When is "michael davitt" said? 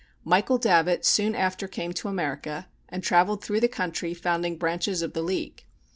0.23-1.05